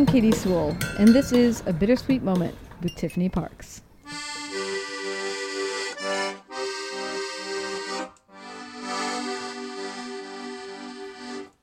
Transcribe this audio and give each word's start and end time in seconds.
I'm 0.00 0.06
Katy 0.06 0.32
Sewall, 0.32 0.74
and 0.98 1.08
this 1.08 1.30
is 1.30 1.62
A 1.66 1.74
Bittersweet 1.74 2.22
Moment 2.22 2.54
with 2.82 2.94
Tiffany 2.94 3.28
Parks. 3.28 3.82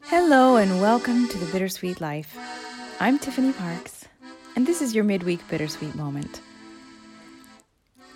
Hello, 0.04 0.58
and 0.58 0.80
welcome 0.80 1.28
to 1.28 1.38
The 1.40 1.52
Bittersweet 1.52 2.00
Life. 2.00 2.38
I'm 3.00 3.18
Tiffany 3.18 3.54
Parks, 3.54 4.06
and 4.56 4.68
this 4.68 4.84
is 4.84 4.94
your 4.94 5.04
midweek 5.04 5.40
bittersweet 5.50 5.96
moment. 5.96 6.42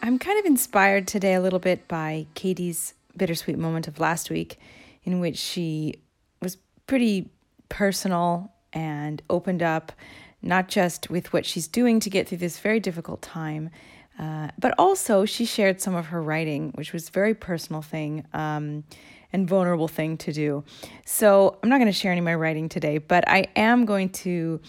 I'm 0.03 0.19
kind 0.19 0.37
of 0.37 0.45
inspired 0.45 1.07
today 1.07 1.33
a 1.33 1.41
little 1.41 1.57
bit 1.57 1.87
by 1.87 2.27
Katy's 2.35 2.93
bittersweet 3.17 3.57
moment 3.57 3.87
of 3.87 3.99
last 3.99 4.29
week, 4.29 4.59
in 5.03 5.19
which 5.19 5.37
she 5.37 5.95
was 6.43 6.57
pretty 6.85 7.31
personal 7.69 8.51
and 8.73 9.21
opened 9.29 9.61
up, 9.61 9.91
not 10.41 10.67
just 10.67 11.09
with 11.09 11.33
what 11.33 11.45
she's 11.45 11.67
doing 11.67 11.99
to 11.99 12.09
get 12.09 12.27
through 12.27 12.39
this 12.39 12.59
very 12.59 12.79
difficult 12.79 13.21
time, 13.21 13.69
uh, 14.19 14.49
but 14.59 14.73
also 14.77 15.25
she 15.25 15.45
shared 15.45 15.81
some 15.81 15.95
of 15.95 16.07
her 16.07 16.21
writing, 16.21 16.71
which 16.75 16.93
was 16.93 17.09
a 17.09 17.11
very 17.11 17.33
personal 17.33 17.81
thing 17.81 18.25
um, 18.33 18.83
and 19.33 19.47
vulnerable 19.47 19.87
thing 19.87 20.17
to 20.17 20.31
do. 20.31 20.63
So 21.05 21.57
I'm 21.63 21.69
not 21.69 21.77
going 21.77 21.87
to 21.87 21.97
share 21.97 22.11
any 22.11 22.19
of 22.19 22.25
my 22.25 22.35
writing 22.35 22.69
today, 22.69 22.97
but 22.97 23.27
I 23.27 23.47
am 23.55 23.85
going 23.85 24.09
to 24.09 24.59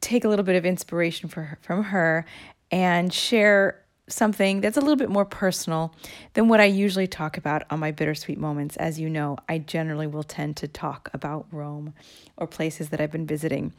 take 0.00 0.24
a 0.24 0.28
little 0.28 0.44
bit 0.44 0.56
of 0.56 0.66
inspiration 0.66 1.28
her, 1.30 1.58
from 1.62 1.84
her 1.84 2.26
and 2.70 3.12
share 3.12 3.83
something 4.08 4.60
that's 4.60 4.76
a 4.76 4.80
little 4.80 4.96
bit 4.96 5.08
more 5.08 5.24
personal 5.24 5.94
than 6.34 6.48
what 6.48 6.60
I 6.60 6.64
usually 6.64 7.06
talk 7.06 7.36
about 7.36 7.62
on 7.70 7.80
my 7.80 7.90
bittersweet 7.90 8.38
moments. 8.38 8.76
As 8.76 9.00
you 9.00 9.08
know, 9.08 9.38
I 9.48 9.58
generally 9.58 10.06
will 10.06 10.22
tend 10.22 10.56
to 10.58 10.68
talk 10.68 11.08
about 11.14 11.46
Rome 11.50 11.94
or 12.36 12.46
places 12.46 12.90
that 12.90 13.00
I've 13.00 13.12
been 13.12 13.26
visiting. 13.26 13.72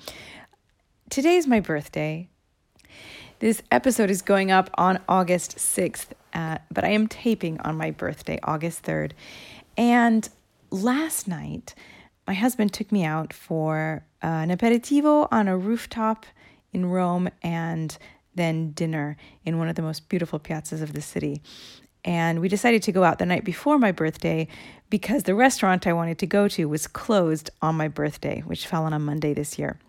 Today 1.10 1.36
is 1.36 1.46
my 1.46 1.60
birthday. 1.60 2.28
This 3.40 3.62
episode 3.70 4.10
is 4.10 4.22
going 4.22 4.50
up 4.50 4.70
on 4.76 5.00
August 5.08 5.58
6th, 5.58 6.08
uh, 6.34 6.58
but 6.72 6.84
I 6.84 6.90
am 6.90 7.08
taping 7.08 7.60
on 7.62 7.78
my 7.78 7.92
birthday, 7.92 8.40
August 8.44 8.84
3rd. 8.84 9.12
And 9.78 10.28
last 10.72 11.28
night, 11.28 11.76
my 12.26 12.34
husband 12.34 12.74
took 12.74 12.92
me 12.92 13.04
out 13.04 13.34
for 13.34 14.04
uh, 14.24 14.28
an 14.28 14.50
aperitivo 14.50 15.28
on 15.32 15.48
a 15.48 15.58
rooftop 15.58 16.26
in 16.74 16.88
Rome 16.88 17.30
and 17.44 17.98
then 18.36 18.72
dinner 18.72 19.18
in 19.44 19.58
one 19.58 19.68
of 19.70 19.76
the 19.76 19.82
most 19.82 20.10
beautiful 20.10 20.40
piazzas 20.40 20.82
of 20.82 20.94
the 20.94 21.02
city. 21.02 21.42
And 22.04 22.40
we 22.40 22.48
decided 22.48 22.84
to 22.84 22.92
go 22.92 23.04
out 23.04 23.18
the 23.18 23.26
night 23.26 23.44
before 23.44 23.80
my 23.80 23.92
birthday 23.92 24.48
because 24.92 25.24
the 25.24 25.34
restaurant 25.34 25.88
I 25.88 25.94
wanted 25.94 26.20
to 26.20 26.28
go 26.28 26.48
to 26.50 26.70
was 26.70 26.86
closed 26.86 27.50
on 27.64 27.76
my 27.76 27.88
birthday, 27.88 28.44
which 28.46 28.68
fell 28.68 28.84
on 28.84 28.94
a 28.94 29.00
Monday 29.00 29.34
this 29.34 29.58
year. 29.58 29.80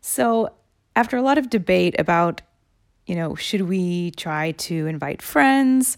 So, 0.00 0.50
after 0.96 1.16
a 1.16 1.22
lot 1.22 1.38
of 1.38 1.50
debate 1.50 1.96
about, 1.98 2.40
you 3.06 3.16
know, 3.16 3.34
should 3.34 3.62
we 3.62 4.12
try 4.12 4.52
to 4.52 4.86
invite 4.86 5.20
friends? 5.20 5.96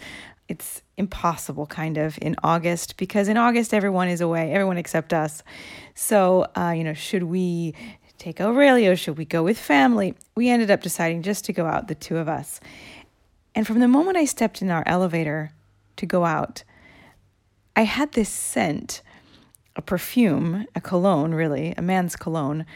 It's 0.49 0.81
impossible, 0.97 1.67
kind 1.67 1.99
of, 1.99 2.19
in 2.23 2.37
August 2.43 2.97
because 2.97 3.29
in 3.29 3.37
August 3.37 3.75
everyone 3.75 4.09
is 4.09 4.23
away, 4.23 4.53
everyone 4.53 4.79
except 4.79 5.13
us. 5.13 5.43
So, 5.95 6.47
uh, 6.57 6.73
you 6.75 6.85
know, 6.85 6.95
should 6.95 7.25
we 7.25 7.75
take 8.19 8.41
Aurelio? 8.41 8.95
Should 8.95 9.19
we 9.19 9.25
go 9.25 9.43
with 9.43 9.59
family? 9.59 10.15
We 10.35 10.49
ended 10.49 10.71
up 10.71 10.83
deciding 10.83 11.23
just 11.23 11.45
to 11.47 11.53
go 11.53 11.67
out, 11.67 11.89
the 11.89 11.95
two 11.95 12.17
of 12.19 12.29
us. 12.29 12.61
And 13.55 13.67
from 13.67 13.81
the 13.81 13.89
moment 13.89 14.17
I 14.17 14.25
stepped 14.25 14.63
in 14.63 14.71
our 14.71 14.83
elevator 14.87 15.53
to 15.97 16.07
go 16.07 16.25
out, 16.25 16.63
I 17.75 17.83
had 17.83 18.13
this 18.13 18.29
scent, 18.29 19.03
a 19.77 19.83
perfume, 19.83 20.67
a 20.75 20.81
cologne, 20.81 21.33
really, 21.33 21.75
a 21.77 21.83
man's 21.83 22.17
cologne, 22.17 22.67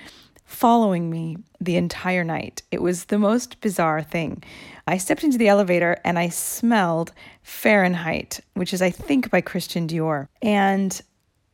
following 0.44 1.08
me 1.08 1.36
the 1.60 1.76
entire 1.76 2.24
night. 2.24 2.62
It 2.70 2.82
was 2.82 3.04
the 3.04 3.18
most 3.18 3.60
bizarre 3.60 4.02
thing. 4.02 4.42
I 4.86 4.98
stepped 4.98 5.22
into 5.22 5.38
the 5.38 5.48
elevator 5.48 5.96
and 6.04 6.18
I 6.18 6.28
smelled 6.28 7.12
Fahrenheit, 7.42 8.40
which 8.54 8.74
is, 8.74 8.82
I 8.82 8.90
think, 8.90 9.30
by 9.30 9.40
Christian 9.40 9.86
Dior. 9.86 10.26
And 10.42 11.00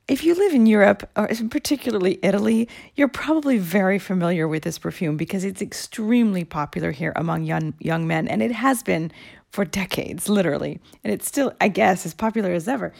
if 0.08 0.22
you 0.22 0.34
live 0.34 0.54
in 0.54 0.66
Europe, 0.66 1.08
or 1.16 1.28
particularly 1.50 2.18
Italy, 2.22 2.68
you're 2.94 3.08
probably 3.08 3.58
very 3.58 3.98
familiar 3.98 4.46
with 4.46 4.62
this 4.62 4.78
perfume 4.78 5.16
because 5.16 5.44
it's 5.44 5.60
extremely 5.60 6.44
popular 6.44 6.92
here 6.92 7.12
among 7.16 7.42
young 7.42 7.74
young 7.80 8.06
men, 8.06 8.28
and 8.28 8.42
it 8.42 8.52
has 8.52 8.82
been 8.82 9.10
for 9.50 9.64
decades, 9.64 10.28
literally. 10.28 10.80
And 11.02 11.12
it's 11.12 11.26
still, 11.26 11.52
I 11.60 11.68
guess, 11.68 12.06
as 12.06 12.14
popular 12.14 12.52
as 12.52 12.68
ever. 12.68 12.92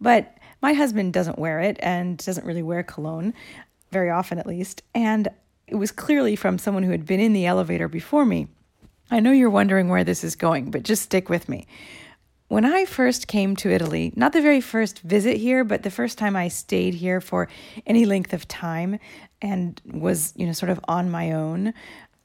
But 0.00 0.36
my 0.62 0.74
husband 0.74 1.12
doesn't 1.12 1.38
wear 1.38 1.60
it 1.60 1.76
and 1.80 2.18
doesn't 2.18 2.46
really 2.46 2.62
wear 2.62 2.82
cologne, 2.82 3.34
very 3.90 4.10
often 4.10 4.38
at 4.38 4.46
least. 4.46 4.82
And 4.94 5.28
it 5.66 5.76
was 5.76 5.90
clearly 5.90 6.36
from 6.36 6.58
someone 6.58 6.84
who 6.84 6.92
had 6.92 7.06
been 7.06 7.20
in 7.20 7.32
the 7.32 7.46
elevator 7.46 7.88
before 7.88 8.24
me. 8.24 8.48
I 9.10 9.20
know 9.20 9.32
you're 9.32 9.50
wondering 9.50 9.88
where 9.88 10.04
this 10.04 10.22
is 10.24 10.36
going, 10.36 10.70
but 10.70 10.82
just 10.82 11.02
stick 11.02 11.28
with 11.28 11.48
me. 11.48 11.66
When 12.48 12.64
I 12.64 12.84
first 12.84 13.26
came 13.26 13.56
to 13.56 13.70
Italy, 13.70 14.12
not 14.14 14.32
the 14.32 14.42
very 14.42 14.60
first 14.60 15.00
visit 15.00 15.38
here, 15.38 15.64
but 15.64 15.82
the 15.82 15.90
first 15.90 16.18
time 16.18 16.36
I 16.36 16.48
stayed 16.48 16.94
here 16.94 17.20
for 17.20 17.48
any 17.86 18.04
length 18.04 18.32
of 18.32 18.46
time 18.46 18.98
and 19.40 19.80
was, 19.86 20.34
you 20.36 20.46
know, 20.46 20.52
sort 20.52 20.70
of 20.70 20.78
on 20.86 21.10
my 21.10 21.32
own 21.32 21.72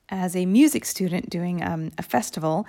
as 0.10 0.36
a 0.36 0.46
music 0.46 0.86
student 0.86 1.30
doing 1.30 1.64
um, 1.64 1.92
a 1.98 2.04
festival 2.04 2.68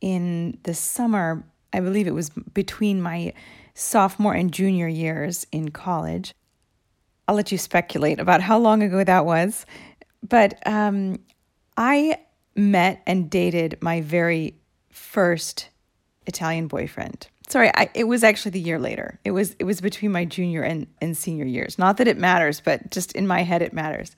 in 0.00 0.58
the 0.64 0.74
summer, 0.74 1.44
I 1.72 1.80
believe 1.80 2.06
it 2.06 2.14
was 2.14 2.30
between 2.30 3.00
my 3.00 3.32
sophomore 3.74 4.34
and 4.34 4.52
junior 4.52 4.88
years 4.88 5.46
in 5.52 5.70
college. 5.70 6.34
I'll 7.26 7.36
let 7.36 7.52
you 7.52 7.58
speculate 7.58 8.18
about 8.18 8.42
how 8.42 8.58
long 8.58 8.82
ago 8.82 9.02
that 9.04 9.24
was. 9.24 9.64
But 10.28 10.60
um, 10.66 11.20
I 11.76 12.18
met 12.54 13.02
and 13.06 13.30
dated 13.30 13.78
my 13.80 14.02
very 14.02 14.56
first 14.90 15.68
Italian 16.26 16.66
boyfriend. 16.66 17.28
Sorry, 17.48 17.70
I, 17.74 17.90
it 17.94 18.04
was 18.04 18.24
actually 18.24 18.52
the 18.52 18.60
year 18.60 18.78
later. 18.78 19.18
It 19.24 19.32
was 19.32 19.54
it 19.58 19.64
was 19.64 19.80
between 19.80 20.12
my 20.12 20.24
junior 20.24 20.62
and, 20.62 20.86
and 21.00 21.16
senior 21.16 21.44
years. 21.44 21.78
Not 21.78 21.96
that 21.98 22.08
it 22.08 22.16
matters, 22.16 22.60
but 22.60 22.90
just 22.90 23.12
in 23.12 23.26
my 23.26 23.42
head 23.42 23.62
it 23.62 23.72
matters. 23.72 24.16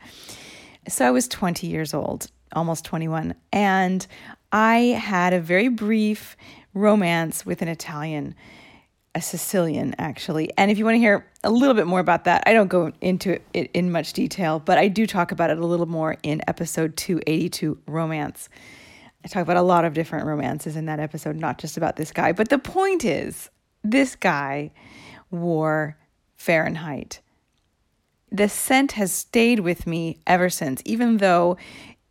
So 0.89 1.07
I 1.07 1.11
was 1.11 1.27
20 1.29 1.67
years 1.67 1.95
old, 1.95 2.31
almost 2.53 2.85
21, 2.85 3.35
and 3.53 4.07
I 4.53 4.77
had 4.77 5.33
a 5.33 5.41
very 5.41 5.69
brief 5.69 6.37
romance 6.75 7.47
with 7.47 7.63
an 7.63 7.69
Italian, 7.69 8.35
a 9.15 9.23
Sicilian 9.23 9.95
actually. 9.99 10.51
And 10.59 10.71
if 10.71 10.79
you 10.79 10.85
want 10.85 10.97
to 10.97 11.01
hear 11.01 11.27
a 11.43 11.51
little 11.51 11.75
bit 11.75 11.87
more 11.87 12.01
about 12.01 12.25
that, 12.25 12.45
I 12.47 12.53
don't 12.53 12.69
go 12.69 12.93
into 13.01 13.41
it 13.55 13.71
in 13.73 13.91
much 13.91 14.13
detail, 14.13 14.61
but 14.61 14.77
I 14.77 14.89
do 14.89 15.07
talk 15.07 15.33
about 15.33 15.51
it 15.51 15.59
a 15.59 15.67
little 15.67 15.87
more 15.87 16.17
in 16.23 16.43
episode 16.47 16.97
282 16.97 17.79
Romance. 17.87 18.49
I 19.25 19.29
talk 19.29 19.43
about 19.43 19.57
a 19.57 19.63
lot 19.63 19.87
of 19.87 19.95
different 19.95 20.27
romances 20.27 20.77
in 20.77 20.87
that 20.87 21.01
episode, 21.01 21.37
not 21.37 21.59
just 21.59 21.77
about 21.79 21.97
this 21.97 22.13
guy. 22.13 22.33
But 22.33 22.51
the 22.51 22.59
point 22.59 23.05
is, 23.05 23.49
this 23.83 24.17
guy 24.17 24.71
wore 25.31 25.97
Fahrenheit. 26.37 27.21
The 28.31 28.49
scent 28.49 28.93
has 28.93 29.13
stayed 29.13 29.61
with 29.61 29.87
me 29.87 30.19
ever 30.27 30.51
since, 30.51 30.83
even 30.85 31.19
though 31.19 31.57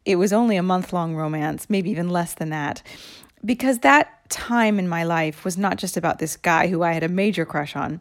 it 0.06 0.16
was 0.16 0.34
only 0.34 0.58
a 0.58 0.64
month 0.64 0.92
long 0.92 1.16
romance, 1.16 1.70
maybe 1.70 1.92
even 1.92 2.10
less 2.10 2.34
than 2.34 2.50
that. 2.50 2.82
Because 3.46 3.80
that 3.80 4.30
time 4.30 4.80
in 4.80 4.88
my 4.88 5.04
life 5.04 5.46
was 5.46 5.58
not 5.58 5.78
just 5.78 5.98
about 5.98 6.18
this 6.18 6.36
guy 6.36 6.68
who 6.68 6.82
I 6.82 6.94
had 6.94 7.04
a 7.04 7.10
major 7.10 7.46
crush 7.46 7.76
on 7.76 8.00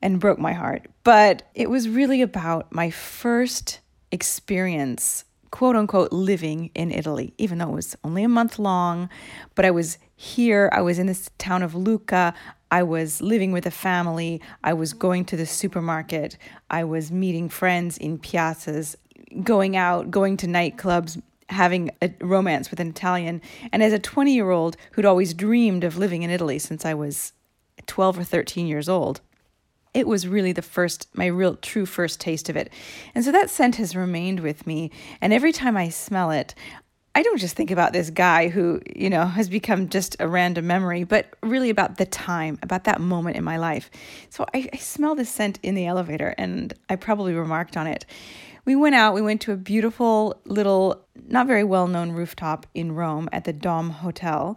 and 0.00 0.18
broke 0.18 0.38
my 0.38 0.52
heart, 0.52 0.86
but 1.04 1.48
it 1.54 1.70
was 1.70 1.88
really 1.88 2.22
about 2.22 2.72
my 2.72 2.90
first 2.90 3.80
experience 4.10 5.24
quote 5.52 5.76
unquote 5.76 6.10
living 6.12 6.70
in 6.74 6.90
Italy, 6.90 7.32
even 7.38 7.58
though 7.58 7.68
it 7.68 7.74
was 7.74 7.94
only 8.02 8.24
a 8.24 8.28
month 8.28 8.58
long. 8.58 9.08
But 9.54 9.64
I 9.64 9.70
was 9.70 9.98
here, 10.16 10.68
I 10.72 10.80
was 10.80 10.98
in 10.98 11.06
this 11.06 11.30
town 11.38 11.62
of 11.62 11.76
Lucca. 11.76 12.34
I 12.72 12.82
was 12.82 13.20
living 13.20 13.52
with 13.52 13.66
a 13.66 13.70
family. 13.70 14.40
I 14.64 14.72
was 14.72 14.94
going 14.94 15.26
to 15.26 15.36
the 15.36 15.46
supermarket. 15.46 16.38
I 16.70 16.84
was 16.84 17.12
meeting 17.12 17.48
friends 17.48 17.98
in 17.98 18.18
piazzas, 18.18 18.96
going 19.44 19.76
out, 19.76 20.10
going 20.10 20.38
to 20.38 20.46
nightclubs, 20.46 21.20
having 21.50 21.90
a 22.00 22.10
romance 22.22 22.70
with 22.70 22.80
an 22.80 22.88
Italian. 22.88 23.42
And 23.72 23.82
as 23.82 23.92
a 23.92 23.98
20 23.98 24.32
year 24.32 24.50
old 24.50 24.76
who'd 24.92 25.04
always 25.04 25.34
dreamed 25.34 25.84
of 25.84 25.98
living 25.98 26.22
in 26.22 26.30
Italy 26.30 26.58
since 26.58 26.86
I 26.86 26.94
was 26.94 27.34
12 27.86 28.20
or 28.20 28.24
13 28.24 28.66
years 28.66 28.88
old, 28.88 29.20
it 29.94 30.06
was 30.06 30.26
really 30.26 30.52
the 30.52 30.62
first, 30.62 31.08
my 31.14 31.26
real 31.26 31.56
true 31.56 31.86
first 31.86 32.20
taste 32.20 32.48
of 32.48 32.56
it. 32.56 32.72
And 33.14 33.24
so 33.24 33.32
that 33.32 33.50
scent 33.50 33.76
has 33.76 33.94
remained 33.94 34.40
with 34.40 34.66
me. 34.66 34.90
And 35.20 35.32
every 35.32 35.52
time 35.52 35.76
I 35.76 35.90
smell 35.90 36.30
it, 36.30 36.54
I 37.14 37.22
don't 37.22 37.38
just 37.38 37.56
think 37.56 37.70
about 37.70 37.92
this 37.92 38.08
guy 38.08 38.48
who, 38.48 38.80
you 38.96 39.10
know, 39.10 39.26
has 39.26 39.50
become 39.50 39.90
just 39.90 40.16
a 40.18 40.26
random 40.26 40.66
memory, 40.66 41.04
but 41.04 41.26
really 41.42 41.68
about 41.68 41.98
the 41.98 42.06
time, 42.06 42.58
about 42.62 42.84
that 42.84 43.02
moment 43.02 43.36
in 43.36 43.44
my 43.44 43.58
life. 43.58 43.90
So 44.30 44.46
I, 44.54 44.70
I 44.72 44.78
smell 44.78 45.14
this 45.14 45.28
scent 45.28 45.58
in 45.62 45.74
the 45.74 45.86
elevator 45.86 46.34
and 46.38 46.72
I 46.88 46.96
probably 46.96 47.34
remarked 47.34 47.76
on 47.76 47.86
it. 47.86 48.06
We 48.64 48.76
went 48.76 48.94
out, 48.94 49.12
we 49.12 49.20
went 49.20 49.42
to 49.42 49.52
a 49.52 49.56
beautiful 49.56 50.40
little, 50.46 51.04
not 51.28 51.46
very 51.46 51.64
well 51.64 51.86
known 51.86 52.12
rooftop 52.12 52.64
in 52.72 52.92
Rome 52.92 53.28
at 53.30 53.44
the 53.44 53.52
Dom 53.52 53.90
Hotel. 53.90 54.56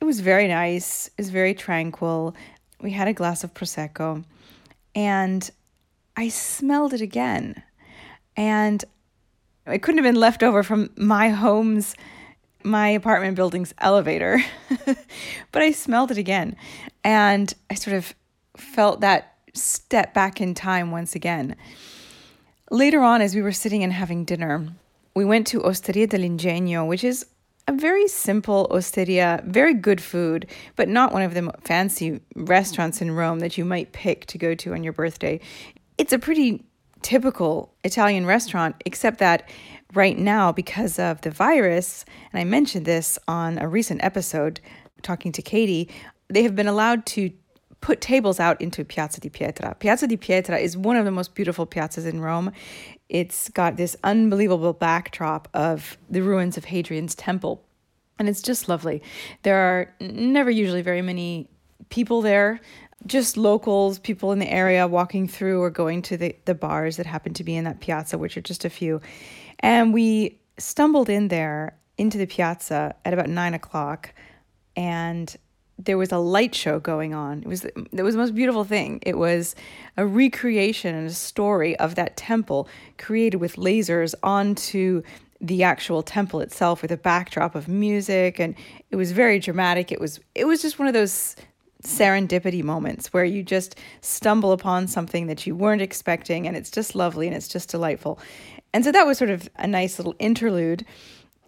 It 0.00 0.04
was 0.06 0.20
very 0.20 0.48
nice, 0.48 1.08
it 1.08 1.18
was 1.18 1.28
very 1.28 1.52
tranquil 1.52 2.34
we 2.80 2.90
had 2.92 3.08
a 3.08 3.12
glass 3.12 3.44
of 3.44 3.54
Prosecco, 3.54 4.24
and 4.94 5.50
I 6.16 6.28
smelled 6.28 6.92
it 6.92 7.00
again. 7.00 7.62
And 8.36 8.84
It 9.66 9.82
couldn't 9.82 10.02
have 10.02 10.12
been 10.12 10.20
left 10.20 10.42
over 10.42 10.62
from 10.62 10.90
my 10.96 11.28
home's, 11.28 11.94
my 12.64 12.88
apartment 12.88 13.36
building's 13.36 13.74
elevator. 13.78 14.42
but 15.52 15.62
I 15.62 15.72
smelled 15.72 16.10
it 16.10 16.18
again. 16.18 16.56
And 17.04 17.52
I 17.68 17.74
sort 17.74 17.96
of 17.96 18.14
felt 18.56 19.00
that 19.00 19.34
step 19.54 20.14
back 20.14 20.40
in 20.40 20.54
time 20.54 20.90
once 20.90 21.14
again. 21.14 21.56
Later 22.70 23.02
on, 23.02 23.20
as 23.20 23.34
we 23.34 23.42
were 23.42 23.52
sitting 23.52 23.82
and 23.82 23.92
having 23.92 24.24
dinner, 24.24 24.68
we 25.14 25.24
went 25.24 25.46
to 25.48 25.62
Osteria 25.64 26.06
dell'Ingegno, 26.06 26.86
which 26.86 27.04
is 27.04 27.26
a 27.70 27.72
very 27.72 28.08
simple 28.08 28.66
osteria, 28.72 29.40
very 29.46 29.74
good 29.74 30.00
food, 30.00 30.44
but 30.74 30.88
not 30.88 31.12
one 31.12 31.22
of 31.22 31.34
the 31.34 31.52
fancy 31.62 32.20
restaurants 32.34 33.00
in 33.00 33.12
Rome 33.12 33.38
that 33.38 33.56
you 33.56 33.64
might 33.64 33.92
pick 33.92 34.26
to 34.26 34.38
go 34.38 34.56
to 34.56 34.72
on 34.72 34.82
your 34.82 34.92
birthday. 34.92 35.38
It's 35.96 36.12
a 36.12 36.18
pretty 36.18 36.64
typical 37.02 37.72
Italian 37.84 38.26
restaurant, 38.26 38.74
except 38.84 39.20
that 39.20 39.48
right 39.94 40.18
now, 40.18 40.50
because 40.50 40.98
of 40.98 41.20
the 41.20 41.30
virus, 41.30 42.04
and 42.32 42.40
I 42.40 42.44
mentioned 42.44 42.86
this 42.86 43.20
on 43.28 43.56
a 43.58 43.68
recent 43.68 44.02
episode 44.02 44.60
talking 45.02 45.30
to 45.30 45.40
Katy, 45.40 45.88
they 46.26 46.42
have 46.42 46.56
been 46.56 46.66
allowed 46.66 47.06
to 47.06 47.30
put 47.80 48.00
tables 48.00 48.40
out 48.40 48.60
into 48.60 48.84
Piazza 48.84 49.20
di 49.20 49.30
Pietra. 49.30 49.78
Piazza 49.78 50.08
di 50.08 50.16
Pietra 50.16 50.60
is 50.60 50.76
one 50.76 50.96
of 50.96 51.04
the 51.04 51.12
most 51.12 51.36
beautiful 51.36 51.68
piazzas 51.68 52.04
in 52.04 52.20
Rome. 52.20 52.50
It's 53.10 53.48
got 53.48 53.76
this 53.76 53.96
unbelievable 54.04 54.72
backdrop 54.72 55.48
of 55.52 55.98
the 56.08 56.22
ruins 56.22 56.56
of 56.56 56.66
Hadrian's 56.66 57.16
temple, 57.16 57.62
and 58.20 58.28
it's 58.28 58.40
just 58.40 58.68
lovely. 58.68 59.02
There 59.42 59.56
are 59.56 59.94
never 60.00 60.48
usually 60.48 60.80
very 60.80 61.02
many 61.02 61.48
people 61.88 62.22
there, 62.22 62.60
just 63.06 63.36
locals, 63.36 63.98
people 63.98 64.30
in 64.30 64.38
the 64.38 64.48
area 64.48 64.86
walking 64.86 65.26
through 65.26 65.60
or 65.60 65.70
going 65.70 66.02
to 66.02 66.16
the, 66.16 66.36
the 66.44 66.54
bars 66.54 66.96
that 66.98 67.06
happen 67.06 67.34
to 67.34 67.42
be 67.42 67.56
in 67.56 67.64
that 67.64 67.80
piazza, 67.80 68.16
which 68.16 68.36
are 68.36 68.42
just 68.42 68.64
a 68.64 68.70
few. 68.70 69.00
And 69.58 69.92
we 69.92 70.38
stumbled 70.56 71.08
in 71.08 71.28
there 71.28 71.76
into 71.98 72.16
the 72.16 72.26
piazza 72.26 72.94
at 73.04 73.12
about 73.12 73.28
nine 73.28 73.54
o'clock, 73.54 74.14
and 74.76 75.36
there 75.84 75.98
was 75.98 76.12
a 76.12 76.18
light 76.18 76.54
show 76.54 76.78
going 76.78 77.14
on. 77.14 77.42
It 77.42 77.46
was 77.46 77.64
it 77.64 78.02
was 78.02 78.14
the 78.14 78.20
most 78.20 78.34
beautiful 78.34 78.64
thing. 78.64 79.00
It 79.02 79.18
was 79.18 79.54
a 79.96 80.06
recreation 80.06 80.94
and 80.94 81.06
a 81.06 81.12
story 81.12 81.76
of 81.78 81.94
that 81.94 82.16
temple 82.16 82.68
created 82.98 83.38
with 83.38 83.56
lasers 83.56 84.14
onto 84.22 85.02
the 85.40 85.62
actual 85.62 86.02
temple 86.02 86.40
itself 86.40 86.82
with 86.82 86.92
a 86.92 86.98
backdrop 86.98 87.54
of 87.54 87.66
music 87.66 88.38
and 88.38 88.54
it 88.90 88.96
was 88.96 89.12
very 89.12 89.38
dramatic. 89.38 89.90
It 89.90 90.00
was 90.00 90.20
it 90.34 90.46
was 90.46 90.62
just 90.62 90.78
one 90.78 90.88
of 90.88 90.94
those 90.94 91.36
serendipity 91.82 92.62
moments 92.62 93.10
where 93.12 93.24
you 93.24 93.42
just 93.42 93.74
stumble 94.02 94.52
upon 94.52 94.86
something 94.86 95.28
that 95.28 95.46
you 95.46 95.56
weren't 95.56 95.80
expecting 95.80 96.46
and 96.46 96.54
it's 96.56 96.70
just 96.70 96.94
lovely 96.94 97.26
and 97.26 97.34
it's 97.34 97.48
just 97.48 97.70
delightful. 97.70 98.18
And 98.74 98.84
so 98.84 98.92
that 98.92 99.06
was 99.06 99.16
sort 99.16 99.30
of 99.30 99.48
a 99.56 99.66
nice 99.66 99.98
little 99.98 100.14
interlude 100.18 100.84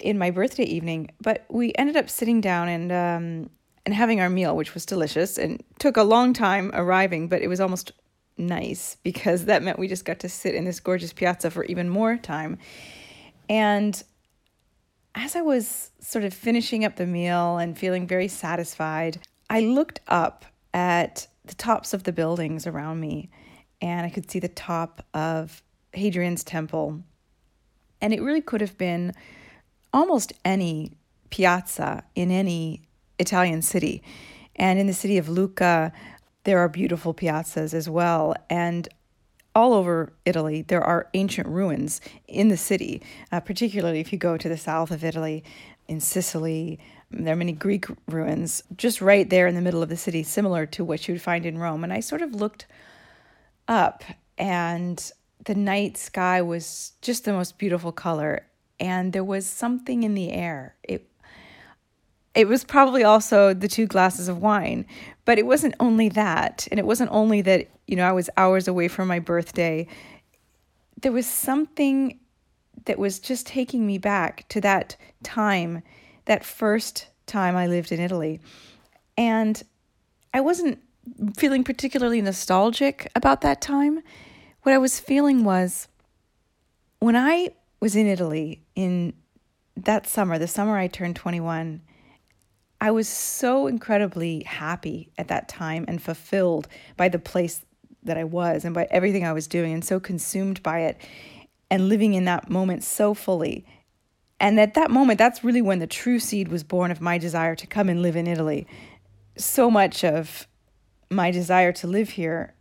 in 0.00 0.18
my 0.18 0.30
birthday 0.30 0.64
evening, 0.64 1.10
but 1.20 1.44
we 1.48 1.72
ended 1.76 1.96
up 1.96 2.08
sitting 2.08 2.40
down 2.40 2.68
and 2.68 2.92
um, 2.92 3.50
and 3.84 3.94
having 3.94 4.20
our 4.20 4.30
meal, 4.30 4.56
which 4.56 4.74
was 4.74 4.86
delicious 4.86 5.38
and 5.38 5.62
took 5.78 5.96
a 5.96 6.02
long 6.02 6.32
time 6.32 6.70
arriving, 6.74 7.28
but 7.28 7.42
it 7.42 7.48
was 7.48 7.60
almost 7.60 7.92
nice 8.38 8.96
because 9.02 9.46
that 9.46 9.62
meant 9.62 9.78
we 9.78 9.88
just 9.88 10.04
got 10.04 10.20
to 10.20 10.28
sit 10.28 10.54
in 10.54 10.64
this 10.64 10.80
gorgeous 10.80 11.12
piazza 11.12 11.50
for 11.50 11.64
even 11.64 11.88
more 11.88 12.16
time. 12.16 12.58
And 13.48 14.02
as 15.14 15.36
I 15.36 15.42
was 15.42 15.90
sort 16.00 16.24
of 16.24 16.32
finishing 16.32 16.84
up 16.84 16.96
the 16.96 17.06
meal 17.06 17.58
and 17.58 17.76
feeling 17.76 18.06
very 18.06 18.28
satisfied, 18.28 19.18
I 19.50 19.60
looked 19.60 20.00
up 20.08 20.44
at 20.72 21.26
the 21.44 21.54
tops 21.54 21.92
of 21.92 22.04
the 22.04 22.12
buildings 22.12 22.66
around 22.66 23.00
me 23.00 23.30
and 23.80 24.06
I 24.06 24.10
could 24.10 24.30
see 24.30 24.38
the 24.38 24.48
top 24.48 25.04
of 25.12 25.62
Hadrian's 25.92 26.44
Temple. 26.44 27.02
And 28.00 28.14
it 28.14 28.22
really 28.22 28.40
could 28.40 28.60
have 28.60 28.78
been 28.78 29.12
almost 29.92 30.32
any 30.44 30.92
piazza 31.30 32.04
in 32.14 32.30
any 32.30 32.82
Italian 33.22 33.62
city. 33.62 34.02
And 34.56 34.78
in 34.78 34.86
the 34.86 34.92
city 34.92 35.16
of 35.16 35.28
Lucca, 35.28 35.92
there 36.44 36.58
are 36.58 36.68
beautiful 36.68 37.14
piazzas 37.14 37.72
as 37.72 37.88
well. 37.88 38.34
And 38.50 38.88
all 39.54 39.72
over 39.74 40.12
Italy, 40.24 40.62
there 40.62 40.82
are 40.82 41.08
ancient 41.14 41.46
ruins 41.46 42.00
in 42.26 42.48
the 42.48 42.56
city, 42.56 43.02
uh, 43.30 43.40
particularly 43.40 44.00
if 44.00 44.12
you 44.12 44.18
go 44.18 44.36
to 44.36 44.48
the 44.48 44.56
south 44.56 44.90
of 44.90 45.04
Italy, 45.04 45.44
in 45.88 46.00
Sicily. 46.00 46.78
There 47.10 47.34
are 47.34 47.36
many 47.36 47.52
Greek 47.52 47.86
ruins 48.06 48.62
just 48.76 49.00
right 49.00 49.28
there 49.28 49.46
in 49.46 49.54
the 49.54 49.60
middle 49.60 49.82
of 49.82 49.88
the 49.88 49.96
city, 49.96 50.22
similar 50.22 50.66
to 50.66 50.84
what 50.84 51.06
you 51.06 51.14
would 51.14 51.22
find 51.22 51.44
in 51.44 51.58
Rome. 51.58 51.84
And 51.84 51.92
I 51.92 52.00
sort 52.00 52.22
of 52.22 52.34
looked 52.34 52.66
up, 53.68 54.02
and 54.38 55.12
the 55.44 55.54
night 55.54 55.96
sky 55.96 56.40
was 56.40 56.92
just 57.02 57.24
the 57.24 57.32
most 57.32 57.58
beautiful 57.58 57.92
color. 57.92 58.46
And 58.80 59.12
there 59.12 59.24
was 59.24 59.46
something 59.46 60.02
in 60.02 60.14
the 60.14 60.32
air. 60.32 60.74
It 60.82 61.11
it 62.34 62.48
was 62.48 62.64
probably 62.64 63.04
also 63.04 63.52
the 63.52 63.68
two 63.68 63.86
glasses 63.86 64.28
of 64.28 64.38
wine, 64.38 64.86
but 65.24 65.38
it 65.38 65.46
wasn't 65.46 65.74
only 65.80 66.08
that. 66.10 66.66
And 66.70 66.80
it 66.80 66.86
wasn't 66.86 67.10
only 67.12 67.42
that, 67.42 67.68
you 67.86 67.96
know, 67.96 68.08
I 68.08 68.12
was 68.12 68.30
hours 68.36 68.68
away 68.68 68.88
from 68.88 69.08
my 69.08 69.18
birthday. 69.18 69.86
There 71.00 71.12
was 71.12 71.26
something 71.26 72.18
that 72.86 72.98
was 72.98 73.18
just 73.18 73.46
taking 73.46 73.86
me 73.86 73.98
back 73.98 74.48
to 74.48 74.60
that 74.62 74.96
time, 75.22 75.82
that 76.24 76.44
first 76.44 77.08
time 77.26 77.54
I 77.54 77.66
lived 77.66 77.92
in 77.92 78.00
Italy. 78.00 78.40
And 79.16 79.62
I 80.32 80.40
wasn't 80.40 80.78
feeling 81.36 81.64
particularly 81.64 82.22
nostalgic 82.22 83.10
about 83.14 83.42
that 83.42 83.60
time. 83.60 84.02
What 84.62 84.72
I 84.72 84.78
was 84.78 84.98
feeling 84.98 85.44
was 85.44 85.88
when 86.98 87.16
I 87.16 87.50
was 87.80 87.96
in 87.96 88.06
Italy 88.06 88.62
in 88.74 89.12
that 89.76 90.06
summer, 90.06 90.38
the 90.38 90.46
summer 90.46 90.76
I 90.78 90.86
turned 90.86 91.16
21, 91.16 91.82
I 92.82 92.90
was 92.90 93.06
so 93.06 93.68
incredibly 93.68 94.42
happy 94.42 95.12
at 95.16 95.28
that 95.28 95.48
time 95.48 95.84
and 95.86 96.02
fulfilled 96.02 96.66
by 96.96 97.08
the 97.08 97.18
place 97.20 97.64
that 98.02 98.18
I 98.18 98.24
was 98.24 98.64
and 98.64 98.74
by 98.74 98.88
everything 98.90 99.24
I 99.24 99.32
was 99.32 99.46
doing 99.46 99.72
and 99.72 99.84
so 99.84 100.00
consumed 100.00 100.60
by 100.64 100.80
it 100.80 101.00
and 101.70 101.88
living 101.88 102.14
in 102.14 102.24
that 102.24 102.50
moment 102.50 102.82
so 102.82 103.14
fully. 103.14 103.64
And 104.40 104.58
at 104.58 104.74
that 104.74 104.90
moment, 104.90 105.20
that's 105.20 105.44
really 105.44 105.62
when 105.62 105.78
the 105.78 105.86
true 105.86 106.18
seed 106.18 106.48
was 106.48 106.64
born 106.64 106.90
of 106.90 107.00
my 107.00 107.18
desire 107.18 107.54
to 107.54 107.68
come 107.68 107.88
and 107.88 108.02
live 108.02 108.16
in 108.16 108.26
Italy. 108.26 108.66
So 109.36 109.70
much 109.70 110.02
of 110.02 110.48
my 111.08 111.30
desire 111.30 111.70
to 111.74 111.86
live 111.86 112.08
here 112.08 112.52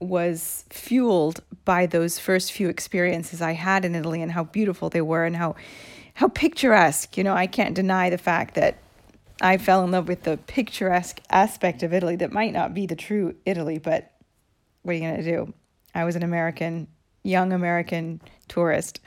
was 0.00 0.64
fueled 0.70 1.42
by 1.66 1.84
those 1.84 2.18
first 2.18 2.52
few 2.52 2.70
experiences 2.70 3.42
I 3.42 3.52
had 3.52 3.84
in 3.84 3.94
Italy 3.94 4.22
and 4.22 4.32
how 4.32 4.44
beautiful 4.44 4.88
they 4.88 5.02
were 5.02 5.26
and 5.26 5.36
how 5.36 5.56
how 6.14 6.28
picturesque. 6.28 7.18
You 7.18 7.24
know, 7.24 7.34
I 7.34 7.46
can't 7.46 7.74
deny 7.74 8.08
the 8.08 8.16
fact 8.16 8.54
that 8.54 8.78
I 9.40 9.56
fell 9.56 9.84
in 9.84 9.92
love 9.92 10.08
with 10.08 10.24
the 10.24 10.36
picturesque 10.36 11.20
aspect 11.30 11.82
of 11.82 11.92
Italy 11.92 12.16
that 12.16 12.32
might 12.32 12.52
not 12.52 12.74
be 12.74 12.86
the 12.86 12.96
true 12.96 13.36
Italy, 13.44 13.78
but 13.78 14.12
what 14.82 14.92
are 14.92 14.94
you 14.94 15.00
going 15.00 15.16
to 15.16 15.22
do? 15.22 15.54
I 15.94 16.04
was 16.04 16.16
an 16.16 16.22
American, 16.22 16.88
young 17.22 17.52
American 17.52 18.20
tourist. 18.48 19.00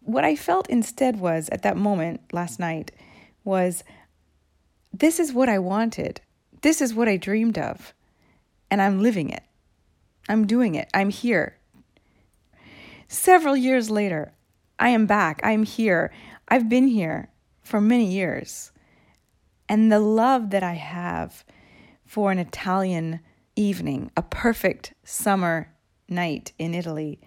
What 0.00 0.24
I 0.24 0.34
felt 0.34 0.68
instead 0.68 1.20
was, 1.20 1.48
at 1.50 1.62
that 1.62 1.76
moment 1.76 2.20
last 2.32 2.58
night, 2.58 2.90
was 3.44 3.84
this 4.92 5.20
is 5.20 5.32
what 5.32 5.48
I 5.48 5.58
wanted. 5.58 6.20
This 6.62 6.80
is 6.80 6.94
what 6.94 7.08
I 7.08 7.16
dreamed 7.16 7.58
of. 7.58 7.94
And 8.70 8.82
I'm 8.82 9.02
living 9.02 9.30
it. 9.30 9.42
I'm 10.28 10.46
doing 10.46 10.74
it. 10.74 10.88
I'm 10.94 11.10
here. 11.10 11.58
Several 13.06 13.56
years 13.56 13.90
later, 13.90 14.32
I 14.78 14.88
am 14.88 15.06
back. 15.06 15.40
I'm 15.44 15.62
here. 15.62 16.12
I've 16.48 16.68
been 16.68 16.88
here 16.88 17.28
for 17.62 17.80
many 17.80 18.06
years. 18.06 18.72
And 19.68 19.90
the 19.90 20.00
love 20.00 20.50
that 20.50 20.62
I 20.62 20.74
have 20.74 21.44
for 22.04 22.30
an 22.30 22.38
Italian 22.38 23.20
evening, 23.56 24.10
a 24.16 24.22
perfect 24.22 24.94
summer 25.04 25.72
night 26.08 26.52
in 26.58 26.74
Italy, 26.74 27.20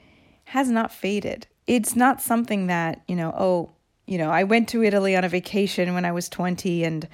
has 0.46 0.70
not 0.70 0.92
faded. 0.92 1.48
It's 1.66 1.96
not 1.96 2.22
something 2.22 2.68
that, 2.68 3.02
you 3.08 3.16
know, 3.16 3.34
oh, 3.38 3.72
you 4.06 4.18
know, 4.18 4.30
I 4.30 4.44
went 4.44 4.70
to 4.70 4.84
Italy 4.84 5.16
on 5.16 5.24
a 5.24 5.30
vacation 5.30 5.94
when 5.94 6.06
I 6.06 6.12
was 6.12 6.30
20 6.30 6.84
and 6.84 7.08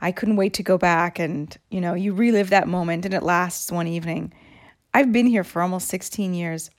I 0.00 0.12
couldn't 0.12 0.36
wait 0.36 0.54
to 0.54 0.62
go 0.62 0.78
back. 0.78 1.18
And, 1.18 1.54
you 1.70 1.80
know, 1.80 1.94
you 1.94 2.14
relive 2.14 2.50
that 2.50 2.68
moment 2.68 3.04
and 3.04 3.14
it 3.14 3.22
lasts 3.22 3.70
one 3.70 3.86
evening. 3.86 4.32
I've 4.94 5.12
been 5.12 5.26
here 5.26 5.44
for 5.44 5.60
almost 5.60 5.88
16 5.88 6.34
years. 6.34 6.70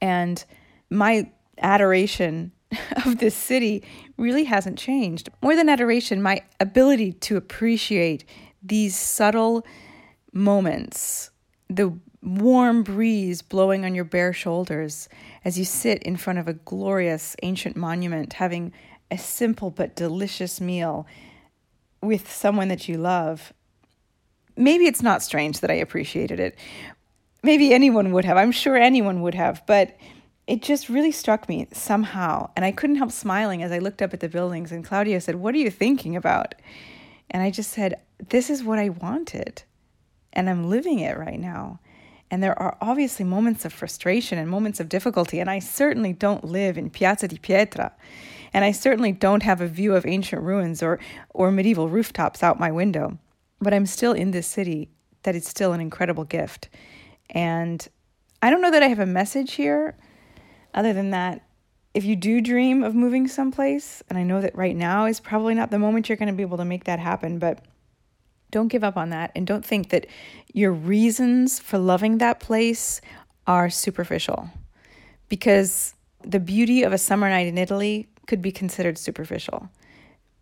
And 0.00 0.44
my 0.90 1.30
adoration 1.58 2.52
of 3.04 3.18
this 3.18 3.34
city 3.34 3.82
really 4.16 4.44
hasn't 4.44 4.78
changed. 4.78 5.28
More 5.42 5.56
than 5.56 5.68
adoration, 5.68 6.22
my 6.22 6.40
ability 6.60 7.12
to 7.12 7.36
appreciate 7.36 8.24
these 8.62 8.96
subtle 8.96 9.64
moments, 10.32 11.30
the 11.68 11.92
warm 12.22 12.82
breeze 12.82 13.40
blowing 13.40 13.84
on 13.84 13.94
your 13.94 14.04
bare 14.04 14.32
shoulders 14.32 15.08
as 15.44 15.58
you 15.58 15.64
sit 15.64 16.02
in 16.02 16.16
front 16.16 16.38
of 16.38 16.48
a 16.48 16.54
glorious 16.54 17.36
ancient 17.42 17.76
monument, 17.76 18.34
having 18.34 18.72
a 19.10 19.18
simple 19.18 19.70
but 19.70 19.94
delicious 19.94 20.60
meal 20.60 21.06
with 22.02 22.30
someone 22.30 22.68
that 22.68 22.88
you 22.88 22.98
love. 22.98 23.52
Maybe 24.56 24.86
it's 24.86 25.02
not 25.02 25.22
strange 25.22 25.60
that 25.60 25.70
I 25.70 25.74
appreciated 25.74 26.40
it. 26.40 26.58
Maybe 27.42 27.72
anyone 27.72 28.12
would 28.12 28.24
have. 28.24 28.36
I'm 28.36 28.52
sure 28.52 28.76
anyone 28.76 29.22
would 29.22 29.34
have. 29.34 29.62
But 29.66 29.96
it 30.46 30.62
just 30.62 30.88
really 30.88 31.10
struck 31.10 31.48
me 31.48 31.66
somehow. 31.72 32.50
And 32.56 32.64
I 32.64 32.72
couldn't 32.72 32.96
help 32.96 33.10
smiling 33.10 33.62
as 33.62 33.72
I 33.72 33.78
looked 33.78 34.00
up 34.00 34.14
at 34.14 34.20
the 34.20 34.28
buildings. 34.28 34.70
And 34.70 34.84
Claudio 34.84 35.18
said, 35.18 35.36
What 35.36 35.54
are 35.54 35.58
you 35.58 35.70
thinking 35.70 36.14
about? 36.14 36.54
And 37.30 37.42
I 37.42 37.50
just 37.50 37.70
said, 37.70 38.00
This 38.28 38.48
is 38.48 38.62
what 38.62 38.78
I 38.78 38.90
wanted. 38.90 39.64
And 40.32 40.48
I'm 40.48 40.68
living 40.68 41.00
it 41.00 41.18
right 41.18 41.40
now. 41.40 41.80
And 42.30 42.42
there 42.42 42.58
are 42.60 42.76
obviously 42.80 43.24
moments 43.24 43.64
of 43.64 43.72
frustration 43.72 44.38
and 44.38 44.48
moments 44.48 44.80
of 44.80 44.88
difficulty. 44.88 45.40
And 45.40 45.50
I 45.50 45.58
certainly 45.58 46.12
don't 46.12 46.44
live 46.44 46.76
in 46.76 46.90
Piazza 46.90 47.28
di 47.28 47.38
Pietra. 47.38 47.92
And 48.52 48.64
I 48.64 48.72
certainly 48.72 49.12
don't 49.12 49.42
have 49.42 49.60
a 49.60 49.66
view 49.66 49.94
of 49.94 50.06
ancient 50.06 50.42
ruins 50.42 50.82
or, 50.82 50.98
or 51.30 51.50
medieval 51.50 51.88
rooftops 51.88 52.42
out 52.42 52.60
my 52.60 52.70
window. 52.70 53.18
But 53.60 53.74
I'm 53.74 53.86
still 53.86 54.12
in 54.12 54.30
this 54.30 54.46
city 54.46 54.90
that 55.22 55.34
is 55.34 55.46
still 55.46 55.72
an 55.72 55.80
incredible 55.80 56.24
gift. 56.24 56.68
And 57.30 57.86
I 58.42 58.50
don't 58.50 58.60
know 58.60 58.70
that 58.70 58.82
I 58.82 58.88
have 58.88 59.00
a 59.00 59.06
message 59.06 59.54
here 59.54 59.96
other 60.76 60.92
than 60.92 61.10
that, 61.10 61.42
if 61.94 62.04
you 62.04 62.14
do 62.14 62.42
dream 62.42 62.84
of 62.84 62.94
moving 62.94 63.26
someplace, 63.26 64.02
and 64.08 64.18
I 64.18 64.22
know 64.22 64.42
that 64.42 64.54
right 64.54 64.76
now 64.76 65.06
is 65.06 65.18
probably 65.18 65.54
not 65.54 65.70
the 65.70 65.78
moment 65.78 66.08
you're 66.08 66.16
going 66.16 66.28
to 66.28 66.34
be 66.34 66.42
able 66.42 66.58
to 66.58 66.64
make 66.64 66.84
that 66.84 66.98
happen, 66.98 67.38
but 67.38 67.64
don't 68.50 68.68
give 68.68 68.84
up 68.84 68.96
on 68.96 69.10
that 69.10 69.32
and 69.34 69.46
don't 69.46 69.64
think 69.64 69.88
that 69.88 70.06
your 70.52 70.72
reasons 70.72 71.58
for 71.58 71.78
loving 71.78 72.18
that 72.18 72.38
place 72.38 73.00
are 73.46 73.70
superficial 73.70 74.50
because 75.28 75.94
the 76.22 76.40
beauty 76.40 76.82
of 76.82 76.92
a 76.92 76.98
summer 76.98 77.28
night 77.28 77.46
in 77.46 77.58
Italy 77.58 78.08
could 78.26 78.42
be 78.42 78.52
considered 78.52 78.98
superficial. 78.98 79.70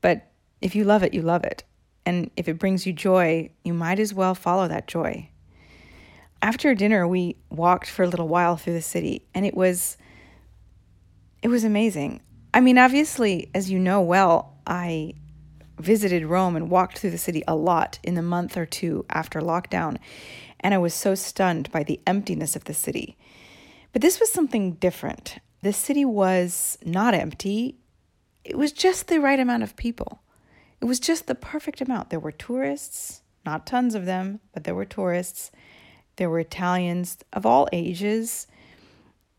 But 0.00 0.30
if 0.60 0.74
you 0.74 0.84
love 0.84 1.02
it, 1.02 1.14
you 1.14 1.22
love 1.22 1.44
it. 1.44 1.62
And 2.06 2.30
if 2.36 2.48
it 2.48 2.58
brings 2.58 2.86
you 2.86 2.92
joy, 2.92 3.50
you 3.64 3.72
might 3.72 3.98
as 3.98 4.12
well 4.12 4.34
follow 4.34 4.68
that 4.68 4.88
joy. 4.88 5.30
After 6.42 6.74
dinner, 6.74 7.06
we 7.08 7.36
walked 7.48 7.88
for 7.88 8.02
a 8.02 8.08
little 8.08 8.28
while 8.28 8.56
through 8.56 8.74
the 8.74 8.82
city, 8.82 9.24
and 9.34 9.46
it 9.46 9.56
was 9.56 9.96
it 11.44 11.48
was 11.48 11.62
amazing. 11.62 12.22
I 12.54 12.60
mean, 12.60 12.78
obviously, 12.78 13.50
as 13.54 13.70
you 13.70 13.78
know 13.78 14.00
well, 14.00 14.54
I 14.66 15.12
visited 15.78 16.24
Rome 16.24 16.56
and 16.56 16.70
walked 16.70 16.98
through 16.98 17.10
the 17.10 17.18
city 17.18 17.42
a 17.46 17.54
lot 17.54 17.98
in 18.02 18.14
the 18.14 18.22
month 18.22 18.56
or 18.56 18.64
two 18.64 19.04
after 19.10 19.42
lockdown, 19.42 19.98
and 20.60 20.72
I 20.72 20.78
was 20.78 20.94
so 20.94 21.14
stunned 21.14 21.70
by 21.70 21.82
the 21.82 22.00
emptiness 22.06 22.56
of 22.56 22.64
the 22.64 22.72
city. 22.72 23.18
But 23.92 24.00
this 24.00 24.18
was 24.20 24.32
something 24.32 24.72
different. 24.76 25.38
The 25.60 25.74
city 25.74 26.06
was 26.06 26.78
not 26.82 27.12
empty, 27.12 27.76
it 28.42 28.56
was 28.56 28.72
just 28.72 29.08
the 29.08 29.20
right 29.20 29.38
amount 29.38 29.62
of 29.64 29.76
people. 29.76 30.22
It 30.80 30.86
was 30.86 30.98
just 30.98 31.26
the 31.26 31.34
perfect 31.34 31.82
amount. 31.82 32.08
There 32.08 32.20
were 32.20 32.32
tourists, 32.32 33.20
not 33.44 33.66
tons 33.66 33.94
of 33.94 34.06
them, 34.06 34.40
but 34.54 34.64
there 34.64 34.74
were 34.74 34.84
tourists. 34.86 35.50
There 36.16 36.30
were 36.30 36.40
Italians 36.40 37.18
of 37.32 37.44
all 37.44 37.68
ages. 37.70 38.46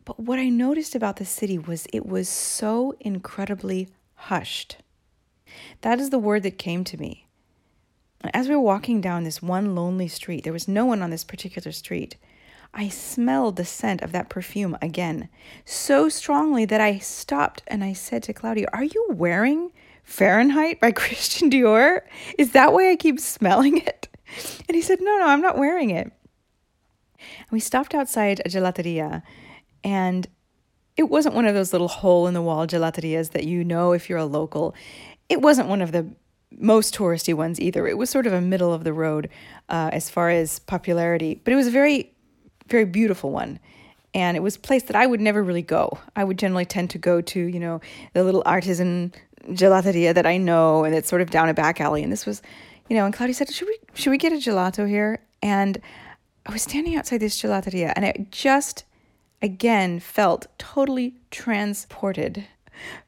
But 0.05 0.19
what 0.19 0.37
I 0.37 0.49
noticed 0.49 0.93
about 0.93 1.17
the 1.17 1.25
city 1.25 1.57
was 1.57 1.87
it 1.91 2.05
was 2.05 2.29
so 2.29 2.93
incredibly 2.99 3.89
hushed. 4.13 4.77
That 5.81 5.99
is 5.99 6.11
the 6.11 6.19
word 6.19 6.43
that 6.43 6.59
came 6.59 6.83
to 6.85 6.97
me. 6.97 7.27
As 8.33 8.47
we 8.47 8.55
were 8.55 8.61
walking 8.61 9.01
down 9.01 9.23
this 9.23 9.41
one 9.41 9.75
lonely 9.75 10.07
street, 10.07 10.43
there 10.43 10.53
was 10.53 10.67
no 10.67 10.85
one 10.85 11.01
on 11.01 11.09
this 11.09 11.23
particular 11.23 11.71
street. 11.71 12.17
I 12.73 12.89
smelled 12.89 13.55
the 13.55 13.65
scent 13.65 14.01
of 14.01 14.11
that 14.11 14.29
perfume 14.29 14.77
again 14.81 15.29
so 15.63 16.09
strongly 16.09 16.65
that 16.65 16.81
I 16.81 16.99
stopped 16.99 17.63
and 17.67 17.83
I 17.83 17.93
said 17.93 18.23
to 18.23 18.33
Claudio, 18.33 18.67
Are 18.73 18.83
you 18.83 19.07
wearing 19.11 19.71
Fahrenheit 20.03 20.79
by 20.81 20.91
Christian 20.91 21.49
Dior? 21.49 22.01
Is 22.37 22.51
that 22.51 22.73
why 22.73 22.91
I 22.91 22.95
keep 22.95 23.19
smelling 23.19 23.77
it? 23.77 24.07
And 24.67 24.75
he 24.75 24.81
said, 24.81 24.99
No, 25.01 25.17
no, 25.17 25.27
I'm 25.27 25.41
not 25.41 25.57
wearing 25.57 25.89
it. 25.89 26.11
And 27.17 27.51
we 27.51 27.59
stopped 27.59 27.95
outside 27.95 28.41
a 28.43 28.49
gelateria 28.49 29.23
and 29.85 30.27
it 30.97 31.03
wasn't 31.03 31.35
one 31.35 31.45
of 31.45 31.53
those 31.53 31.71
little 31.71 31.87
hole 31.87 32.27
in 32.27 32.33
the 32.33 32.41
wall 32.41 32.65
gelaterias 32.67 33.31
that 33.31 33.45
you 33.45 33.63
know 33.63 33.91
if 33.91 34.09
you're 34.09 34.17
a 34.17 34.25
local. 34.25 34.73
It 35.29 35.41
wasn't 35.41 35.69
one 35.69 35.81
of 35.81 35.91
the 35.91 36.07
most 36.57 36.95
touristy 36.95 37.33
ones 37.33 37.59
either. 37.61 37.87
It 37.87 37.97
was 37.97 38.09
sort 38.09 38.25
of 38.25 38.33
a 38.33 38.41
middle 38.41 38.73
of 38.73 38.83
the 38.83 38.93
road 38.93 39.29
uh, 39.69 39.91
as 39.93 40.09
far 40.09 40.29
as 40.29 40.59
popularity, 40.59 41.39
but 41.43 41.53
it 41.53 41.55
was 41.55 41.67
a 41.67 41.71
very, 41.71 42.11
very 42.67 42.85
beautiful 42.85 43.31
one. 43.31 43.59
And 44.13 44.35
it 44.37 44.39
was 44.39 44.55
a 44.55 44.59
place 44.59 44.83
that 44.83 44.95
I 44.95 45.05
would 45.05 45.19
never 45.21 45.43
really 45.43 45.61
go. 45.61 45.99
I 46.15 46.23
would 46.23 46.39
generally 46.39 46.65
tend 46.65 46.89
to 46.91 46.97
go 46.97 47.21
to, 47.21 47.39
you 47.39 47.59
know, 47.59 47.81
the 48.13 48.23
little 48.23 48.41
artisan 48.45 49.13
gelateria 49.49 50.13
that 50.13 50.25
I 50.25 50.37
know, 50.37 50.85
and 50.85 50.95
it's 50.95 51.09
sort 51.09 51.21
of 51.21 51.29
down 51.29 51.49
a 51.49 51.53
back 51.53 51.81
alley. 51.81 52.01
And 52.01 52.11
this 52.11 52.25
was, 52.25 52.41
you 52.89 52.95
know, 52.95 53.05
and 53.05 53.13
Claudio 53.13 53.33
said, 53.33 53.51
"Should 53.51 53.67
we, 53.67 53.77
should 53.93 54.11
we 54.11 54.17
get 54.17 54.31
a 54.31 54.37
gelato 54.37 54.87
here?" 54.87 55.19
And 55.43 55.81
I 56.45 56.53
was 56.53 56.61
standing 56.61 56.95
outside 56.95 57.19
this 57.19 57.39
gelateria, 57.39 57.91
and 57.95 58.05
it 58.05 58.31
just 58.31 58.85
again 59.45 59.99
felt 59.99 60.47
totally 60.57 61.13
transported 61.29 62.47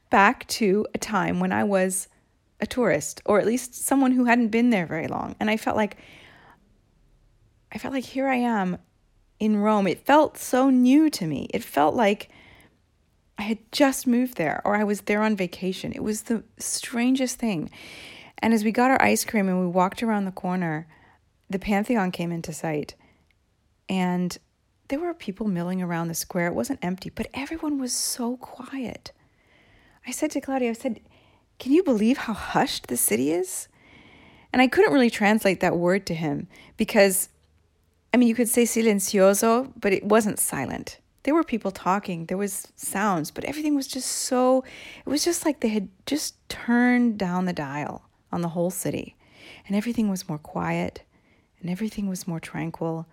back 0.08 0.46
to 0.46 0.86
a 0.94 0.98
time 0.98 1.40
when 1.40 1.50
I 1.50 1.64
was 1.64 2.06
a 2.60 2.66
tourist 2.66 3.20
or 3.24 3.40
at 3.40 3.46
least 3.46 3.74
someone 3.74 4.12
who 4.12 4.24
hadn't 4.24 4.48
been 4.48 4.70
there 4.70 4.86
very 4.86 5.08
long 5.08 5.34
and 5.40 5.50
I 5.50 5.56
felt 5.56 5.76
like 5.76 5.96
I 7.72 7.78
felt 7.78 7.92
like 7.92 8.04
here 8.04 8.28
I 8.28 8.36
am 8.36 8.78
in 9.40 9.56
Rome. 9.56 9.88
It 9.88 10.06
felt 10.06 10.38
so 10.38 10.70
new 10.70 11.10
to 11.10 11.26
me. 11.26 11.48
It 11.52 11.62
felt 11.64 11.96
like 11.96 12.30
I 13.36 13.42
had 13.42 13.58
just 13.72 14.06
moved 14.06 14.36
there 14.36 14.62
or 14.64 14.76
I 14.76 14.84
was 14.84 15.02
there 15.02 15.22
on 15.22 15.36
vacation. 15.36 15.92
It 15.92 16.04
was 16.04 16.22
the 16.22 16.44
strangest 16.58 17.38
thing. 17.38 17.68
And 18.38 18.54
as 18.54 18.62
we 18.62 18.70
got 18.70 18.92
our 18.92 19.02
ice 19.02 19.24
cream 19.24 19.48
and 19.48 19.60
we 19.60 19.66
walked 19.66 20.04
around 20.04 20.24
the 20.24 20.30
corner, 20.30 20.86
the 21.50 21.58
Pantheon 21.58 22.12
came 22.12 22.30
into 22.30 22.52
sight. 22.52 22.94
And 23.88 24.38
there 24.88 24.98
were 24.98 25.14
people 25.14 25.46
milling 25.46 25.82
around 25.82 26.08
the 26.08 26.14
square. 26.14 26.46
It 26.46 26.54
wasn't 26.54 26.80
empty, 26.82 27.10
but 27.10 27.28
everyone 27.34 27.78
was 27.78 27.92
so 27.92 28.36
quiet. 28.38 29.12
I 30.06 30.10
said 30.10 30.30
to 30.32 30.40
Claudio, 30.40 30.70
I 30.70 30.74
said, 30.74 31.00
Can 31.58 31.72
you 31.72 31.82
believe 31.82 32.18
how 32.18 32.32
hushed 32.32 32.86
the 32.86 32.96
city 32.96 33.30
is? 33.30 33.68
And 34.52 34.62
I 34.62 34.68
couldn't 34.68 34.92
really 34.92 35.10
translate 35.10 35.60
that 35.60 35.76
word 35.76 36.06
to 36.06 36.14
him 36.14 36.48
because, 36.78 37.28
I 38.14 38.16
mean, 38.16 38.28
you 38.28 38.34
could 38.34 38.48
say 38.48 38.64
silencioso, 38.64 39.72
but 39.78 39.92
it 39.92 40.04
wasn't 40.04 40.38
silent. 40.38 40.98
There 41.24 41.34
were 41.34 41.44
people 41.44 41.70
talking, 41.70 42.24
there 42.26 42.38
was 42.38 42.68
sounds, 42.76 43.30
but 43.30 43.44
everything 43.44 43.74
was 43.74 43.86
just 43.86 44.10
so, 44.10 44.64
it 45.04 45.10
was 45.10 45.22
just 45.22 45.44
like 45.44 45.60
they 45.60 45.68
had 45.68 45.90
just 46.06 46.36
turned 46.48 47.18
down 47.18 47.44
the 47.44 47.52
dial 47.52 48.08
on 48.32 48.40
the 48.40 48.48
whole 48.48 48.70
city. 48.70 49.14
And 49.66 49.76
everything 49.76 50.08
was 50.08 50.28
more 50.28 50.38
quiet 50.38 51.02
and 51.60 51.68
everything 51.68 52.08
was 52.08 52.26
more 52.26 52.40
tranquil 52.40 53.06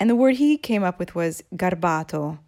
and 0.00 0.08
the 0.08 0.16
word 0.16 0.36
he 0.36 0.56
came 0.56 0.84
up 0.84 0.98
with 0.98 1.14
was 1.14 1.42
garbato, 1.54 2.38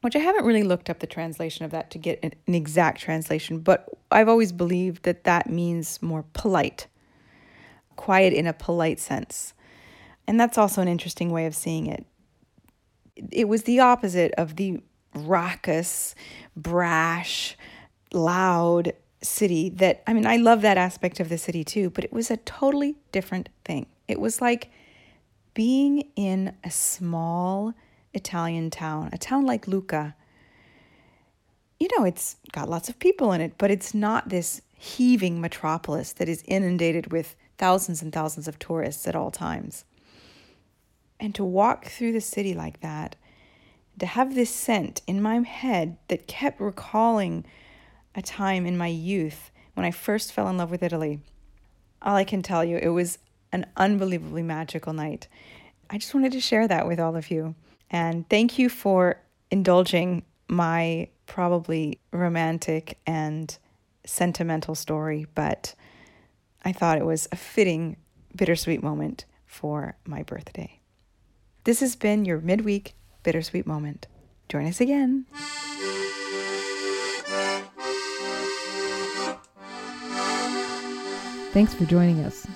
which 0.00 0.16
I 0.16 0.20
haven't 0.20 0.44
really 0.44 0.62
looked 0.62 0.88
up 0.88 1.00
the 1.00 1.06
translation 1.06 1.64
of 1.64 1.70
that 1.72 1.90
to 1.90 1.98
get 1.98 2.18
an 2.22 2.54
exact 2.54 3.00
translation, 3.00 3.58
but 3.58 3.88
I've 4.10 4.28
always 4.28 4.52
believed 4.52 5.02
that 5.02 5.24
that 5.24 5.50
means 5.50 6.00
more 6.00 6.24
polite, 6.32 6.86
quiet 7.96 8.32
in 8.32 8.46
a 8.46 8.52
polite 8.52 8.98
sense. 8.98 9.52
And 10.26 10.38
that's 10.38 10.56
also 10.56 10.80
an 10.80 10.88
interesting 10.88 11.30
way 11.30 11.46
of 11.46 11.54
seeing 11.54 11.86
it. 11.86 12.06
It 13.30 13.48
was 13.48 13.64
the 13.64 13.80
opposite 13.80 14.32
of 14.38 14.56
the 14.56 14.80
raucous, 15.14 16.14
brash, 16.56 17.56
loud 18.12 18.92
city 19.22 19.68
that, 19.68 20.02
I 20.06 20.14
mean, 20.14 20.26
I 20.26 20.36
love 20.36 20.62
that 20.62 20.78
aspect 20.78 21.20
of 21.20 21.28
the 21.28 21.36
city 21.36 21.64
too, 21.64 21.90
but 21.90 22.04
it 22.04 22.12
was 22.12 22.30
a 22.30 22.38
totally 22.38 22.96
different 23.12 23.48
thing. 23.64 23.86
It 24.08 24.20
was 24.20 24.40
like 24.40 24.70
being 25.54 26.08
in 26.16 26.54
a 26.64 26.70
small 26.70 27.74
Italian 28.12 28.70
town, 28.70 29.10
a 29.12 29.18
town 29.18 29.46
like 29.46 29.66
Lucca, 29.66 30.14
you 31.78 31.88
know, 31.96 32.04
it's 32.04 32.36
got 32.52 32.68
lots 32.68 32.88
of 32.88 32.98
people 32.98 33.32
in 33.32 33.40
it, 33.40 33.54
but 33.56 33.70
it's 33.70 33.94
not 33.94 34.28
this 34.28 34.60
heaving 34.76 35.40
metropolis 35.40 36.12
that 36.14 36.28
is 36.28 36.44
inundated 36.46 37.12
with 37.12 37.36
thousands 37.58 38.02
and 38.02 38.12
thousands 38.12 38.48
of 38.48 38.58
tourists 38.58 39.06
at 39.06 39.16
all 39.16 39.30
times. 39.30 39.84
And 41.18 41.34
to 41.34 41.44
walk 41.44 41.86
through 41.86 42.12
the 42.12 42.20
city 42.20 42.54
like 42.54 42.80
that, 42.80 43.16
to 43.98 44.06
have 44.06 44.34
this 44.34 44.50
scent 44.50 45.02
in 45.06 45.20
my 45.20 45.40
head 45.40 45.98
that 46.08 46.26
kept 46.26 46.60
recalling 46.60 47.44
a 48.14 48.22
time 48.22 48.66
in 48.66 48.78
my 48.78 48.86
youth 48.86 49.50
when 49.74 49.84
I 49.84 49.90
first 49.90 50.32
fell 50.32 50.48
in 50.48 50.56
love 50.56 50.70
with 50.70 50.82
Italy, 50.82 51.20
all 52.02 52.16
I 52.16 52.24
can 52.24 52.42
tell 52.42 52.64
you, 52.64 52.78
it 52.78 52.88
was 52.88 53.18
an 53.52 53.66
unbelievably 53.76 54.42
magical 54.42 54.92
night. 54.92 55.28
I 55.88 55.98
just 55.98 56.14
wanted 56.14 56.32
to 56.32 56.40
share 56.40 56.68
that 56.68 56.86
with 56.86 57.00
all 57.00 57.16
of 57.16 57.30
you. 57.30 57.54
And 57.90 58.28
thank 58.28 58.58
you 58.58 58.68
for 58.68 59.20
indulging 59.50 60.24
my 60.48 61.08
probably 61.26 62.00
romantic 62.12 62.98
and 63.06 63.56
sentimental 64.04 64.74
story, 64.74 65.26
but 65.34 65.74
I 66.64 66.72
thought 66.72 66.98
it 66.98 67.06
was 67.06 67.28
a 67.32 67.36
fitting 67.36 67.96
bittersweet 68.34 68.82
moment 68.82 69.24
for 69.46 69.96
my 70.06 70.22
birthday. 70.22 70.80
This 71.64 71.80
has 71.80 71.96
been 71.96 72.24
your 72.24 72.40
midweek 72.40 72.94
bittersweet 73.22 73.66
moment. 73.66 74.06
Join 74.48 74.66
us 74.66 74.80
again. 74.80 75.26
Thanks 81.52 81.74
for 81.74 81.84
joining 81.84 82.20
us. 82.20 82.46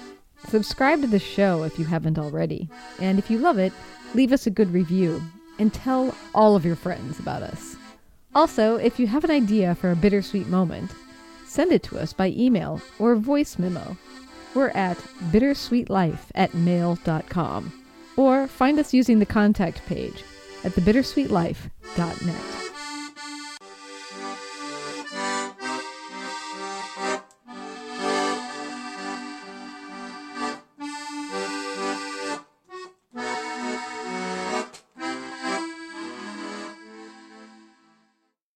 Subscribe 0.54 1.00
to 1.00 1.08
the 1.08 1.18
show 1.18 1.64
if 1.64 1.80
you 1.80 1.84
haven't 1.84 2.16
already. 2.16 2.68
And 3.00 3.18
if 3.18 3.28
you 3.28 3.38
love 3.38 3.58
it, 3.58 3.73
leave 4.14 4.30
us 4.30 4.46
a 4.46 4.50
good 4.50 4.73
review. 4.73 5.20
and 5.58 5.75
tell 5.75 6.14
all 6.32 6.54
of 6.54 6.64
your 6.64 6.76
friends 6.76 7.18
about 7.18 7.42
us. 7.42 7.76
Also, 8.37 8.76
if 8.76 9.00
you 9.00 9.08
have 9.08 9.25
an 9.25 9.32
idea 9.32 9.75
for 9.75 9.90
a 9.90 9.96
bittersweet 9.96 10.46
moment, 10.46 10.92
send 11.44 11.73
it 11.73 11.82
to 11.84 11.99
us 11.99 12.12
by 12.12 12.28
email 12.28 12.80
or 13.00 13.16
voice 13.16 13.58
memo. 13.58 13.96
We're 14.54 14.70
at 14.70 14.96
bittersweetlife 15.32 16.30
at 16.37 16.54
mail.com 16.54 17.73
or 18.16 18.46
find 18.46 18.78
us 18.78 18.94
using 18.94 19.18
the 19.18 19.26
contact 19.26 19.84
page 19.87 20.23
at 20.64 20.73
thebittersweetlife.net. 20.73 22.63